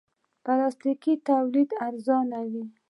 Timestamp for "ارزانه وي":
1.87-2.65